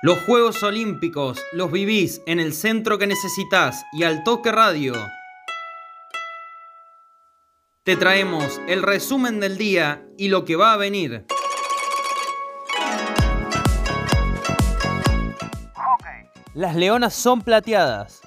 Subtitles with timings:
[0.00, 4.94] Los Juegos Olímpicos los vivís en el centro que necesitas y al toque radio.
[7.82, 11.26] Te traemos el resumen del día y lo que va a venir.
[16.54, 18.20] Las leonas son plateadas.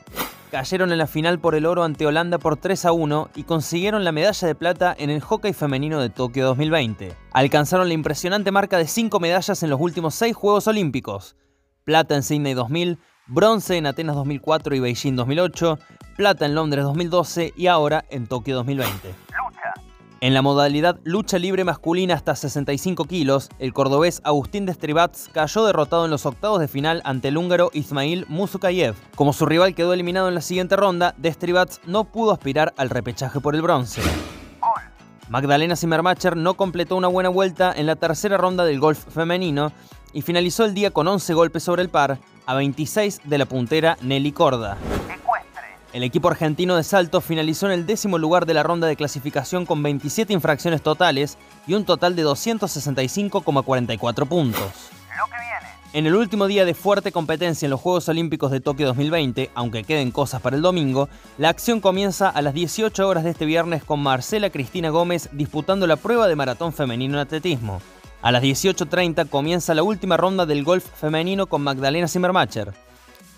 [0.52, 4.04] Cayeron en la final por el oro ante Holanda por 3 a 1 y consiguieron
[4.04, 7.16] la medalla de plata en el hockey femenino de Tokio 2020.
[7.32, 11.38] Alcanzaron la impresionante marca de 5 medallas en los últimos 6 Juegos Olímpicos.
[11.91, 15.77] Plata en Sydney 2000, bronce en Atenas 2004 y Beijing 2008,
[16.16, 19.14] plata en Londres 2012 y ahora en Tokio 2020.
[20.22, 26.05] En la modalidad lucha libre masculina hasta 65 kilos, el cordobés Agustín Destribats cayó derrotado
[26.05, 28.95] en los octavos de final ante el húngaro Ismail Musukayev.
[29.17, 33.42] Como su rival quedó eliminado en la siguiente ronda, Destribats no pudo aspirar al repechaje
[33.42, 34.02] por el bronce.
[35.28, 39.72] Magdalena Zimmermacher no completó una buena vuelta en la tercera ronda del golf femenino
[40.14, 43.98] y finalizó el día con 11 golpes sobre el par, a 26 de la puntera
[44.02, 44.78] Nelly Corda.
[45.94, 49.66] El equipo argentino de salto finalizó en el décimo lugar de la ronda de clasificación
[49.66, 51.38] con 27 infracciones totales
[51.68, 54.72] y un total de 265,44 puntos.
[55.94, 59.84] En el último día de fuerte competencia en los Juegos Olímpicos de Tokio 2020, aunque
[59.84, 63.84] queden cosas para el domingo, la acción comienza a las 18 horas de este viernes
[63.84, 67.81] con Marcela Cristina Gómez disputando la prueba de maratón femenino en atletismo.
[68.22, 72.72] A las 18.30 comienza la última ronda del golf femenino con Magdalena Zimmermacher.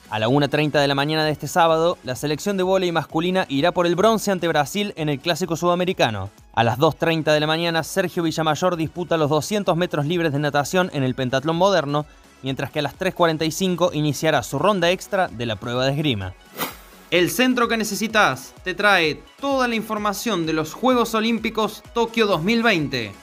[0.09, 3.71] A la 1.30 de la mañana de este sábado, la selección de vóley masculina irá
[3.71, 6.29] por el bronce ante Brasil en el Clásico Sudamericano.
[6.53, 10.89] A las 2.30 de la mañana, Sergio Villamayor disputa los 200 metros libres de natación
[10.93, 12.05] en el pentatlón moderno,
[12.41, 16.33] mientras que a las 3.45 iniciará su ronda extra de la prueba de esgrima.
[17.09, 23.22] El centro que necesitas te trae toda la información de los Juegos Olímpicos Tokio 2020.